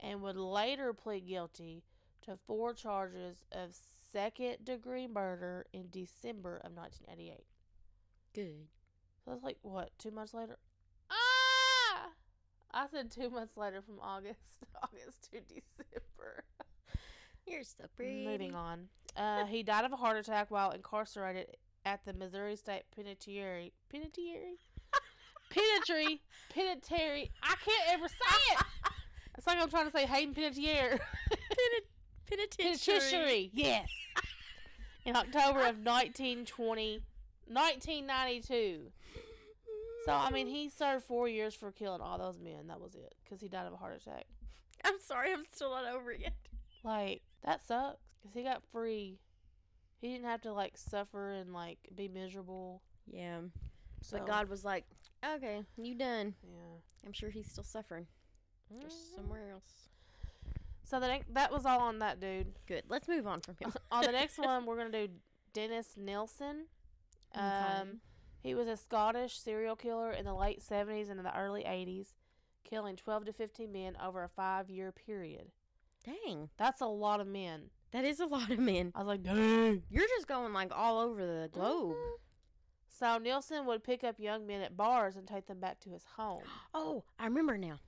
[0.00, 1.82] and would later plead guilty
[2.24, 3.74] to four charges of
[4.12, 7.44] second degree murder in December of 1988.
[8.34, 8.68] Good.
[9.24, 10.58] So that's like, what, two months later?
[11.10, 12.08] Ah!
[12.72, 14.40] I said two months later from August,
[14.82, 16.44] August to December.
[17.46, 18.26] You're so pretty.
[18.26, 18.88] Moving on.
[19.16, 23.72] Uh, he died of a heart attack while incarcerated at the Missouri State Penitentiary.
[23.90, 24.58] Penitentiary?
[25.50, 26.22] Penitentiary.
[26.52, 27.30] Penitentiary.
[27.42, 28.64] I can't ever say it.
[29.36, 31.00] It's like I'm trying to say Hayden Penitentiary.
[32.36, 32.98] Penitentiary.
[32.98, 33.50] Penitentiary.
[33.54, 33.88] Yes.
[35.04, 37.00] In October of 1920,
[37.46, 38.80] 1992.
[40.06, 42.66] So, I mean, he served four years for killing all those men.
[42.68, 43.14] That was it.
[43.24, 44.24] Because he died of a heart attack.
[44.84, 46.32] I'm sorry, I'm still not over it yet.
[46.82, 47.98] Like, that sucks.
[48.22, 49.18] Because he got free.
[50.00, 52.82] He didn't have to, like, suffer and, like, be miserable.
[53.06, 53.40] Yeah.
[54.02, 54.84] So, But God was like,
[55.36, 56.34] okay, you done.
[56.46, 56.76] Yeah.
[57.06, 58.06] I'm sure he's still suffering.
[58.82, 59.16] Just Mhm.
[59.16, 59.88] somewhere else.
[60.94, 62.52] So, the next, that was all on that dude.
[62.66, 62.84] Good.
[62.88, 63.72] Let's move on from him.
[63.90, 65.12] on the next one, we're going to do
[65.52, 66.66] Dennis Nilsen.
[67.34, 67.88] Um, Okay.
[68.44, 72.08] He was a Scottish serial killer in the late 70s and in the early 80s,
[72.62, 75.50] killing 12 to 15 men over a five year period.
[76.04, 76.50] Dang.
[76.58, 77.70] That's a lot of men.
[77.92, 78.92] That is a lot of men.
[78.94, 79.82] I was like, dang.
[79.90, 81.96] You're just going like all over the globe.
[81.96, 82.12] Mhm.
[83.00, 86.04] So Nilsen would pick up young men at bars and take them back to his
[86.16, 86.42] home.
[86.74, 87.80] Oh, I remember now.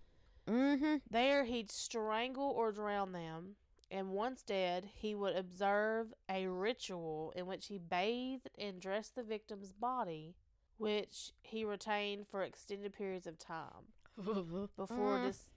[0.48, 0.96] Mm-hmm.
[1.10, 3.56] There, he'd strangle or drown them,
[3.90, 9.22] and once dead, he would observe a ritual in which he bathed and dressed the
[9.22, 10.34] victim's body,
[10.78, 15.26] which he retained for extended periods of time before Mm.
[15.26, 15.50] dis-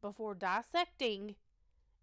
[0.00, 1.34] before dissecting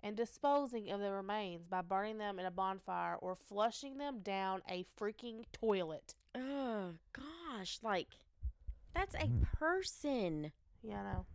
[0.04, 4.62] and disposing of the remains by burning them in a bonfire or flushing them down
[4.70, 6.14] a freaking toilet.
[6.36, 8.08] Oh gosh, like
[8.94, 10.52] that's a person.
[10.84, 11.26] Yeah, I know.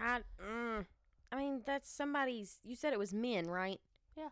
[0.00, 0.86] I mm,
[1.32, 2.58] I mean that's somebody's.
[2.64, 3.80] You said it was men, right?
[4.16, 4.28] Yeah.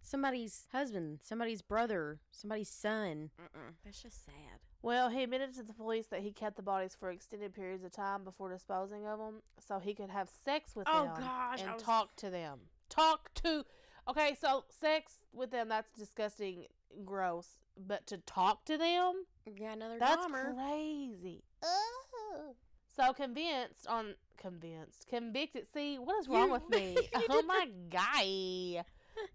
[0.00, 3.30] Somebody's husband, somebody's brother, somebody's son.
[3.40, 4.60] Mm-mm, that's just sad.
[4.80, 7.90] Well, he admitted to the police that he kept the bodies for extended periods of
[7.92, 11.72] time before disposing of them, so he could have sex with Oh, them gosh, and
[11.74, 12.60] was- talk to them.
[12.88, 13.64] Talk to.
[14.08, 16.66] Okay, so sex with them that's disgusting,
[17.04, 20.54] gross, but to talk to them Yeah, another that's Dahmer.
[20.54, 21.42] crazy.
[21.62, 22.54] Ugh.
[22.96, 25.66] So convinced on convinced convicted.
[25.72, 26.96] See what is wrong with me?
[27.28, 28.84] oh my guy.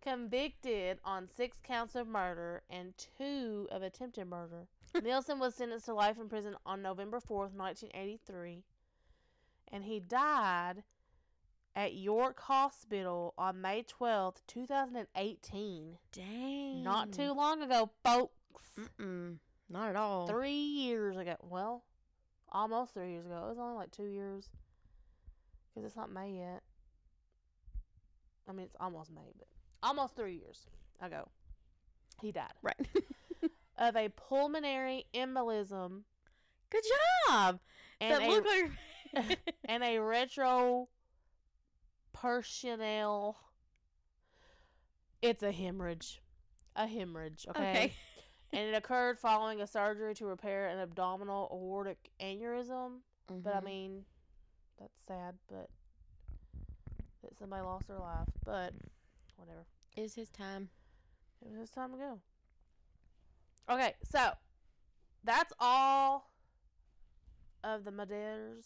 [0.01, 4.67] Convicted on six counts of murder and two of attempted murder.
[5.03, 8.63] Nilsen was sentenced to life in prison on November 4th, 1983.
[9.71, 10.83] And he died
[11.75, 15.97] at York Hospital on May 12th, 2018.
[16.11, 16.83] Dang.
[16.83, 18.33] Not too long ago, folks.
[18.79, 19.37] Mm-mm.
[19.69, 20.27] Not at all.
[20.27, 21.35] Three years ago.
[21.41, 21.83] Well,
[22.51, 23.45] almost three years ago.
[23.45, 24.49] It was only like two years.
[25.73, 26.61] Because it's not May yet.
[28.47, 29.47] I mean, it's almost May, but
[29.81, 30.67] almost three years
[31.01, 31.27] ago.
[32.21, 32.75] He died Right.
[33.77, 36.03] of a pulmonary embolism
[36.69, 36.83] Good
[37.27, 37.59] job.
[37.99, 38.45] and that a, look
[39.15, 40.87] like and a retroperitoneal.
[45.21, 46.21] It's a hemorrhage.
[46.75, 47.61] A hemorrhage, okay?
[47.61, 47.93] okay.
[48.55, 52.99] And it occurred following a surgery to repair an abdominal aortic aneurysm.
[53.27, 53.63] But I Mhm.
[53.63, 54.05] mean,
[54.79, 55.69] that's sad, but
[57.21, 58.27] that somebody lost their life.
[58.45, 58.73] But
[59.37, 59.65] whatever.
[59.95, 60.69] is his time.
[61.41, 62.19] It was his time to go.
[63.69, 64.31] Okay, so
[65.23, 66.29] that's all
[67.63, 68.65] of the murders.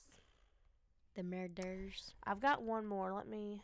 [1.15, 2.13] The murders.
[2.26, 3.12] I've got one more.
[3.13, 3.62] Let me.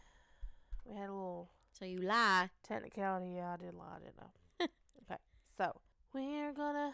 [0.85, 2.49] We had a little So you lie.
[2.67, 3.33] technicality.
[3.35, 3.95] Yeah, I did lie.
[3.95, 4.67] I didn't know.
[5.11, 5.21] okay,
[5.57, 5.79] so
[6.13, 6.93] we're gonna.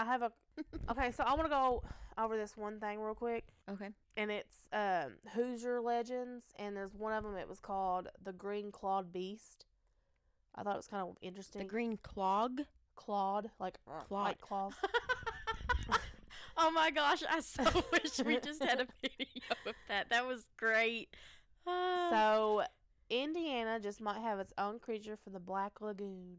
[0.00, 0.32] I have a.
[0.90, 1.82] Okay, so I want to go
[2.16, 3.44] over this one thing real quick.
[3.70, 3.90] Okay.
[4.16, 7.36] and it's um, Hoosier Legends, and there's one of them.
[7.36, 9.66] It was called the Green Clawed Beast.
[10.54, 11.62] I thought it was kind of interesting.
[11.62, 12.62] The green clog.
[12.96, 14.24] clawed, like uh, Clawed.
[14.24, 14.72] like claws.
[16.56, 19.26] oh my gosh, I so wish we just had a video
[19.66, 20.08] of that.
[20.10, 21.08] That was great.
[21.66, 22.08] Ah.
[22.10, 22.62] so
[23.10, 26.36] Indiana just might have its own creature from the Black Lagoon.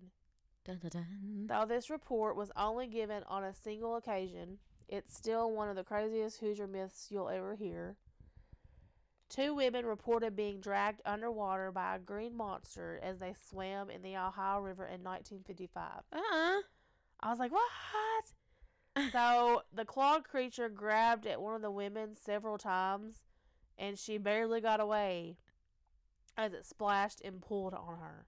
[0.64, 1.48] Dun, dun, dun.
[1.48, 5.84] Though this report was only given on a single occasion, it's still one of the
[5.84, 7.96] craziest Hoosier myths you'll ever hear.
[9.30, 14.18] Two women reported being dragged underwater by a green monster as they swam in the
[14.18, 15.84] Ohio River in 1955.
[16.12, 16.62] Uh-uh.
[17.22, 19.10] I was like, what?
[19.14, 23.22] so the clawed creature grabbed at one of the women several times,
[23.78, 25.38] and she barely got away
[26.38, 28.26] as it splashed and pulled on her.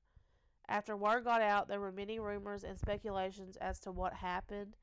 [0.74, 4.76] After word got out, there were many rumors and speculations as to what happened,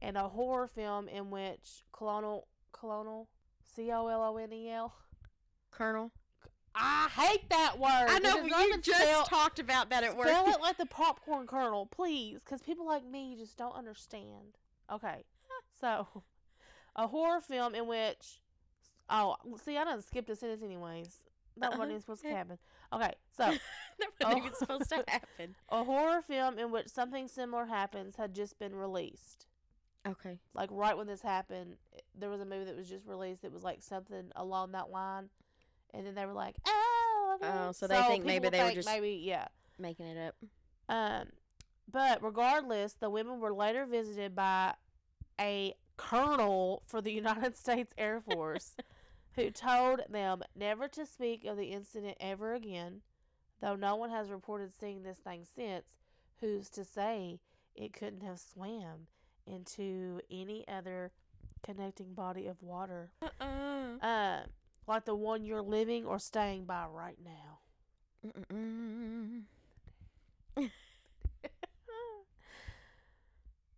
[0.00, 3.28] and a horror film in which colonel colonel
[3.64, 4.94] c o l o n e l.
[5.72, 6.12] Colonel.
[6.72, 8.06] I hate that word.
[8.10, 10.28] I know you just spelled- talked about that at work.
[10.28, 14.56] Spell it like the popcorn kernel, please, because people like me just don't understand.
[14.88, 15.24] Okay,
[15.80, 16.06] so
[16.94, 18.40] a horror film in which,
[19.10, 21.24] oh, see, I done skipped a sentence anyways.
[21.56, 22.58] That wasn't even supposed to happen.
[22.94, 23.44] Okay, so
[23.98, 25.54] that wasn't even supposed to happen.
[25.68, 29.46] a horror film in which something similar happens had just been released.
[30.06, 30.38] Okay.
[30.54, 31.76] Like right when this happened,
[32.14, 33.42] there was a movie that was just released.
[33.42, 35.30] that was like something along that line,
[35.94, 38.88] and then they were like, "Oh, okay." Oh, so they think maybe they were just-
[38.88, 40.34] maybe yeah." Making it up.
[40.88, 41.28] Um,
[41.90, 44.74] but regardless, the women were later visited by
[45.40, 48.76] a colonel for the United States Air Force
[49.36, 53.00] who told them never to speak of the incident ever again,
[53.60, 55.84] though no one has reported seeing this thing since.
[56.40, 57.40] Who's to say
[57.74, 59.06] it couldn't have swam
[59.46, 61.12] into any other
[61.62, 64.04] connecting body of water, Uh-uh.
[64.04, 64.40] uh,
[64.86, 67.60] like the one you're living or staying by right now?
[68.50, 69.42] Mm-mm.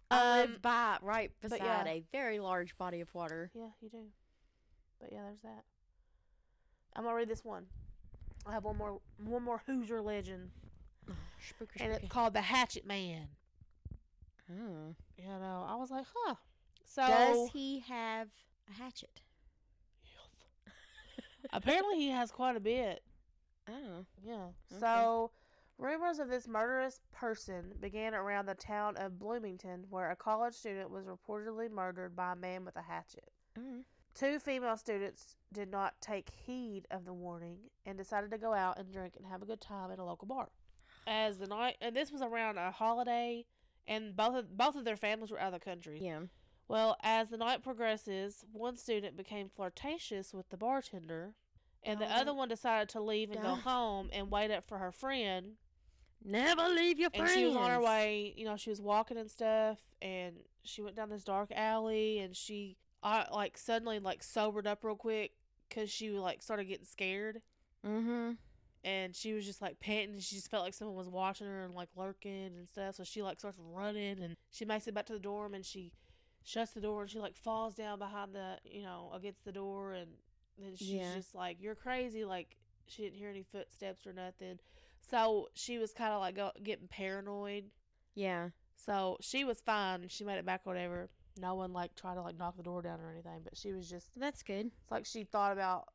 [0.09, 1.85] Um, I live by right beside yeah.
[1.85, 3.51] a very large body of water.
[3.53, 4.05] Yeah, you do.
[5.01, 5.65] But yeah, there's that.
[6.95, 7.65] I'm gonna read this one.
[8.47, 10.51] I have one more, one more Hoosier legend,
[11.49, 13.29] Spooky, and it's called the Hatchet Man.
[14.51, 14.95] Oh.
[15.19, 16.35] You know, I was like, huh.
[16.85, 18.29] So Does he have
[18.71, 19.23] a hatchet?
[21.53, 23.03] Apparently, he has quite a bit.
[23.69, 24.07] Oh.
[24.25, 24.35] Yeah.
[24.35, 24.79] Okay.
[24.79, 25.33] So,
[25.77, 30.89] rumors of this murderous person began around the town of Bloomington, where a college student
[30.89, 33.29] was reportedly murdered by a man with a hatchet.
[33.59, 33.83] Mm.
[34.16, 38.79] Two female students did not take heed of the warning and decided to go out
[38.79, 40.48] and drink and have a good time at a local bar.
[41.07, 43.44] As the night, and this was around a holiday,
[43.87, 45.98] and both of, both of their families were out of the country.
[46.02, 46.20] Yeah.
[46.66, 51.35] Well, as the night progresses, one student became flirtatious with the bartender,
[51.83, 53.61] and the Don't- other one decided to leave and go don't.
[53.61, 55.59] home and wait up for her friend.
[56.24, 57.35] Never leave your And friends.
[57.35, 60.96] she was on her way, you know, she was walking and stuff, and she went
[60.96, 65.33] down this dark alley, and she, uh, like, suddenly, like, sobered up real quick
[65.69, 67.40] because she, like, started getting scared.
[67.87, 68.33] Mm-hmm.
[68.85, 71.64] And she was just like panting, and she just felt like someone was watching her
[71.64, 72.95] and like lurking and stuff.
[72.95, 75.90] So she like starts running, and she makes it back to the dorm, and she
[76.45, 79.92] shuts the door, and she like falls down behind the, you know, against the door,
[79.95, 80.07] and
[80.57, 81.14] then she's Yeah.
[81.16, 84.61] just like, "You're crazy!" Like she didn't hear any footsteps or nothing.
[85.01, 87.64] So she was kind of like go, getting paranoid.
[88.14, 88.51] Yeah.
[88.77, 91.09] So she was fine, and she made it back, whatever.
[91.38, 93.88] No one like tried to like knock the door down or anything, but she was
[93.90, 94.66] just That's good.
[94.66, 95.88] it's like she thought about,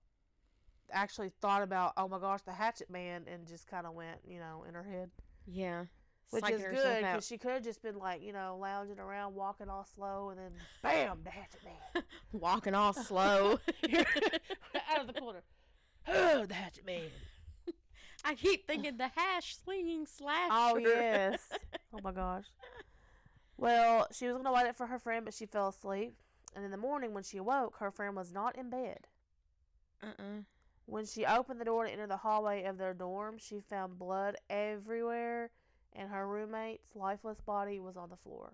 [0.91, 4.39] actually thought about, oh my gosh, the Hatchet Man, and just kind of went, you
[4.39, 5.09] know, in her head,
[5.47, 5.85] Yeah.
[6.29, 9.33] which Psyching is good because she could have just been like, you know, lounging around,
[9.33, 10.51] walking all slow, and then
[10.83, 13.59] bam, the Hatchet Man Walking all slow.
[14.91, 15.41] out of the corner.
[16.07, 17.03] Oh, the Hatchet Man.
[18.25, 20.49] I keep thinking the hash slinging slash.
[20.51, 21.39] Oh yes.
[21.93, 22.45] oh my gosh.
[23.61, 26.15] Well, she was gonna wait it for her friend, but she fell asleep.
[26.55, 29.07] And in the morning, when she awoke, her friend was not in bed.
[30.01, 30.41] uh-uh.
[30.87, 34.35] When she opened the door to enter the hallway of their dorm, she found blood
[34.49, 35.51] everywhere,
[35.93, 38.53] and her roommate's lifeless body was on the floor.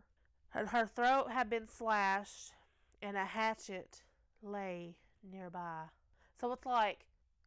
[0.50, 2.52] Her, her throat had been slashed,
[3.02, 4.04] and a hatchet
[4.43, 5.84] lay nearby.
[6.39, 7.06] So it's like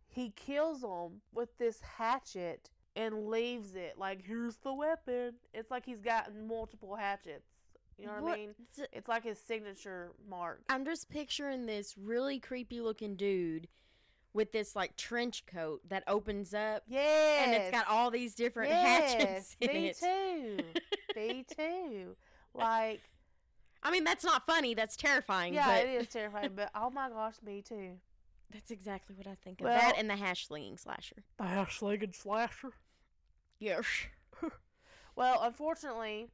[0.09, 5.35] he kills them with this hatchet and leaves it like, here's the weapon.
[5.55, 7.47] It's like he's got multiple hatchets.
[7.99, 8.55] You know what, I mean?
[8.75, 10.63] th- It's like his signature mark.
[10.71, 13.69] I'm just picturing this really creepy looking dude
[14.33, 17.45] with this like trench coat that opens up Yeah.
[17.45, 19.99] and it's got all these different yes, hatchets in me it.
[19.99, 20.65] too.
[21.17, 22.17] me too.
[22.55, 23.01] Like,
[23.83, 24.75] I mean, that's not funny.
[24.75, 25.53] That's terrifying.
[25.55, 27.93] yeah, but it is terrifying, but oh my gosh, me too.
[28.53, 29.65] That's exactly what I think of.
[29.65, 31.25] Well- that and the hash slinging slasher.
[31.39, 32.73] The hash-legged slasher.
[33.59, 33.85] Yes.
[35.17, 36.29] Well, unfortunately,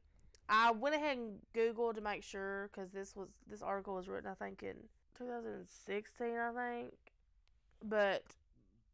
[0.47, 4.29] I went ahead and Googled to make sure because this was this article was written,
[4.29, 4.75] I think, in
[5.17, 6.93] 2016, I think,
[7.83, 8.23] but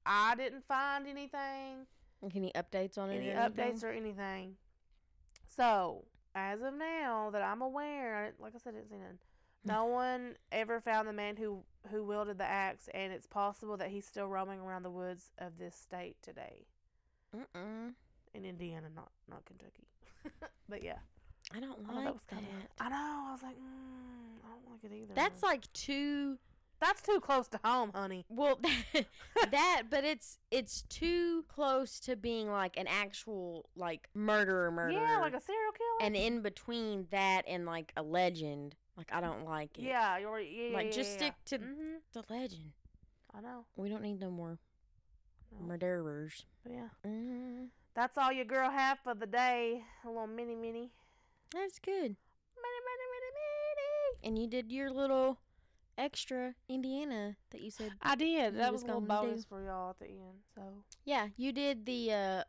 [0.05, 1.85] I didn't find anything.
[2.33, 3.17] Any updates on it?
[3.17, 3.73] any or anything?
[3.73, 4.55] updates or anything.
[5.45, 9.19] So, as of now that I'm aware, I like I said, I didn't see none.
[9.65, 13.89] No one ever found the man who who wielded the axe, and it's possible that
[13.89, 16.65] he's still roaming around the woods of this state today
[17.35, 17.93] Mm-mm.
[18.33, 19.87] in Indiana, not not Kentucky.
[20.69, 20.99] but yeah,
[21.53, 22.85] I don't thought like that was kind that.
[22.85, 23.25] I know.
[23.27, 25.13] I was like, mm, I don't like it either.
[25.13, 26.37] That's like too
[26.83, 28.25] that's too close to home, honey.
[28.29, 28.59] well
[29.51, 34.99] that, but it's it's too close to being like an actual like murderer murderer.
[34.99, 36.07] Yeah, like a serial killer.
[36.07, 39.83] and in between that and like a legend, like I don't like it.
[39.83, 42.71] yeah, you're yeah, Like, just yeah, stick to- hmm The legend.
[43.33, 43.65] I know.
[43.75, 44.59] We don't need no more
[45.59, 46.45] murderers.
[46.69, 46.89] Yeah.
[47.05, 49.83] Mm, That's all your girl have for the day.
[50.05, 50.91] A little mini mini.
[51.53, 51.93] that's good.
[51.93, 54.27] Mini mini mini mini.
[54.27, 55.39] And you did your little
[55.97, 57.91] extra Indiana that you said.
[58.01, 58.55] I did.
[58.55, 59.27] That was was a little gonna do.
[59.29, 60.39] bonus for y'all at the end.
[60.55, 60.61] So
[61.05, 62.43] Yeah, you did the uh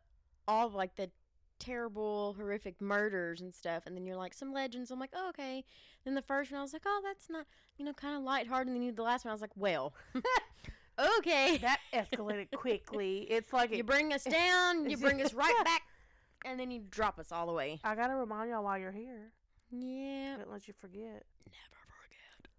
[0.47, 1.11] all of, like the
[1.59, 4.91] terrible, horrific murders and stuff, and then you're like some legends.
[4.91, 5.65] I'm like, oh, okay.
[6.05, 7.47] Then the first one, I was like, oh, that's not,
[7.79, 8.69] you know, kind of lighthearted.
[8.69, 9.95] And then you the last one, I was like, well,
[11.19, 11.59] okay.
[11.59, 13.27] that escalated quickly.
[13.31, 15.83] It's like You it, bring us down, you bring us right back,
[16.45, 17.81] and then you drop us all the way.
[17.85, 19.33] I gotta remind y'all while you're here.
[19.71, 20.37] Yeah.
[20.39, 21.25] Don't let you forget.
[21.47, 22.51] Never forget.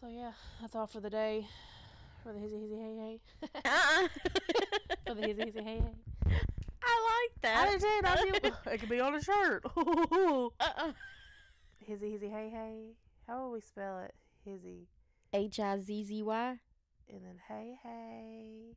[0.00, 1.46] So yeah, that's all for the day.
[2.24, 3.20] For the hizzy hizzy hey hey.
[3.64, 4.08] Uh-uh.
[5.06, 6.32] for the hizzy hizzy hey hey.
[6.82, 7.68] I like that.
[7.68, 8.00] I did too.
[8.02, 8.32] Now you-
[8.72, 9.62] it could be on a shirt.
[9.76, 10.92] Uh-uh.
[11.86, 12.92] hizzy hizzy hey hey.
[13.28, 14.14] How would we spell it?
[14.44, 14.88] Hizzy
[15.34, 16.48] H I Z Z Y.
[17.10, 18.76] and then hey hey.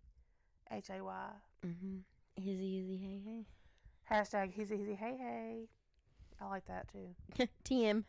[0.69, 1.27] H A Y.
[1.65, 1.97] Mm-hmm.
[2.35, 3.45] Hizzy, hizzy, hey, hey.
[4.15, 5.69] Hashtag hizzy hizzy hey hey.
[6.41, 7.47] I like that too.
[7.65, 8.03] TM.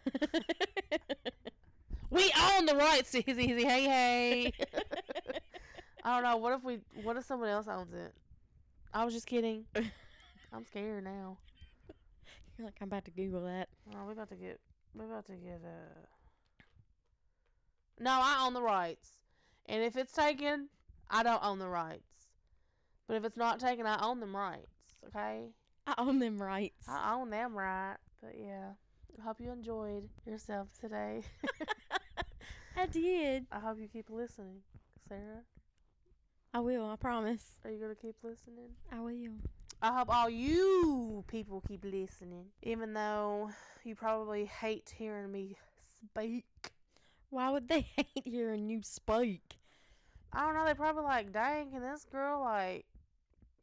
[2.11, 4.53] We own the rights to hizzy hizzy hey hey.
[6.09, 6.37] I don't know.
[6.39, 6.79] What if we?
[7.03, 8.15] What if someone else owns it?
[8.95, 9.67] I was just kidding.
[10.55, 11.37] I'm scared now.
[12.57, 13.69] You're like, I'm about to Google that.
[13.95, 14.59] Oh, we about to get.
[14.95, 15.61] We about to get.
[15.63, 16.07] Uh.
[18.01, 19.19] No, I own the rights.
[19.67, 20.71] And if it's taken,
[21.11, 22.29] I don't own the rights.
[23.07, 24.73] But if it's not taken, I own them rights.
[25.09, 25.51] Okay?
[25.87, 26.89] I own them rights.
[26.89, 27.97] I own them right.
[28.23, 28.71] But yeah.
[29.19, 31.21] I hope you enjoyed yourself today.
[32.79, 33.45] I did.
[33.53, 34.61] I hope you keep listening.
[35.07, 35.43] Sarah,
[36.55, 36.89] I will.
[36.89, 37.45] I promise.
[37.65, 38.71] are you going to keep listening?
[38.91, 39.33] I will.
[39.81, 42.47] I hope all you people keep listening.
[42.63, 43.51] Even though
[43.85, 45.57] you probably hate hearing me
[46.01, 46.47] speak.
[47.31, 49.59] Why would they hate hearing you speak?
[50.33, 50.65] I don't know.
[50.67, 52.87] They probably like, dang, can this girl like,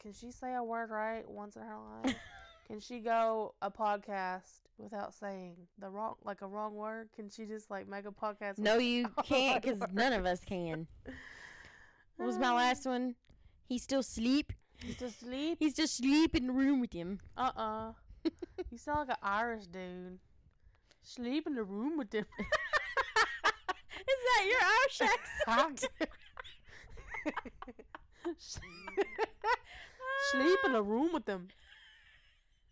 [0.01, 2.15] can she say a word right once in her life?
[2.67, 7.09] can she go a podcast without saying the wrong, like a wrong word?
[7.15, 8.57] Can she just like make a podcast?
[8.57, 10.87] No, you can't, because none of us can.
[12.17, 13.15] What was my last one?
[13.67, 14.53] He still sleep.
[14.81, 15.57] He's to sleep.
[15.59, 17.19] He's just sleep in the room with him.
[17.37, 17.91] Uh uh
[18.71, 20.19] You sound like an Irish dude.
[21.03, 22.25] Sleep in the room with them.
[22.39, 25.87] Is that your Irish accent?
[30.31, 31.47] Sleep in the room with them.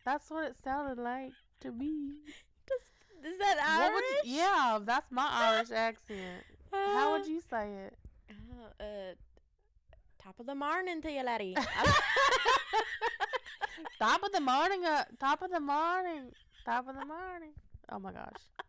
[0.06, 1.32] That's what it sounded like
[1.62, 2.14] to me.
[3.24, 4.04] Is that Irish?
[4.26, 6.44] You, yeah, that's my Irish accent.
[6.72, 7.98] How would you say it?
[8.30, 9.14] Uh, uh,
[10.24, 11.56] top of the morning to you, laddie.
[14.00, 16.32] top of the morning, uh, top of the morning,
[16.66, 17.52] top of the morning.
[17.92, 18.42] Oh my gosh.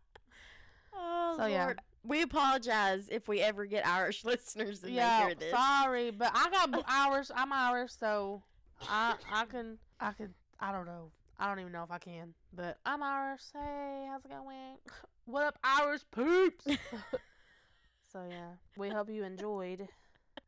[0.93, 1.73] oh, So, yeah.
[2.03, 5.51] We apologize if we ever get Irish listeners and yeah, they hear this.
[5.51, 7.27] sorry, but I got Irish.
[7.35, 8.43] I'm Irish, so
[8.87, 11.11] I I can I could I don't know.
[11.39, 13.41] I don't even know if I can, but I'm Irish.
[13.53, 14.77] Hey, how's it going?
[15.25, 16.65] What up, Irish poops?
[18.11, 19.87] so yeah, we hope you enjoyed.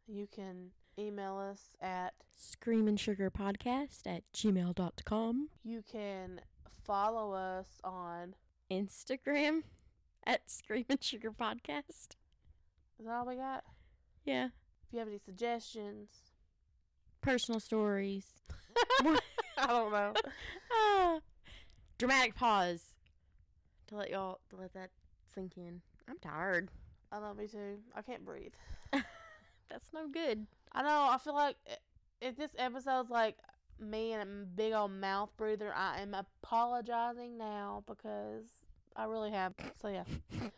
[0.07, 0.67] You can
[0.99, 2.13] email us at.
[2.35, 5.49] Scream and Sugar Podcast at gmail.com.
[5.63, 6.41] You can
[6.85, 8.35] follow us on.
[8.71, 9.63] Instagram
[10.25, 12.15] at Scream and Sugar Podcast.
[12.99, 13.63] Is that all we got?
[14.25, 14.45] Yeah.
[14.45, 16.09] If you have any suggestions,
[17.21, 18.25] Personal stories.
[19.01, 20.13] I don't know.
[20.71, 21.19] Ah.
[21.97, 22.83] Dramatic pause
[23.87, 24.91] to let y'all to let that
[25.33, 25.81] sink in.
[26.07, 26.69] I'm tired.
[27.11, 27.77] I love me too.
[27.95, 28.53] I can't breathe.
[28.91, 30.45] That's no good.
[30.71, 31.07] I know.
[31.11, 31.55] I feel like
[32.21, 33.37] if this episode's like
[33.79, 38.43] me and a big old mouth breather, I am apologizing now because
[38.95, 39.53] I really have.
[39.81, 40.03] So yeah.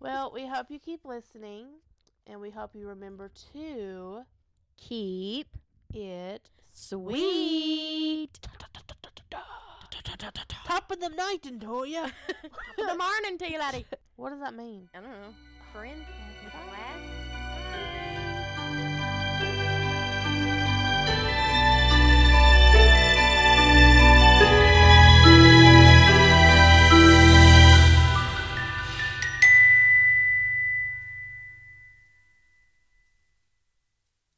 [0.00, 1.66] well, we hope you keep listening,
[2.26, 4.24] and we hope you remember to
[4.76, 5.56] Keep
[5.94, 8.38] it sweet.
[10.66, 12.12] top of the night, and Antoya.
[12.76, 13.86] Good morning to you, laddie.
[14.16, 14.88] what does that mean?
[14.94, 15.34] I don't know.
[15.72, 15.98] Friend
[16.44, 16.85] with a laugh.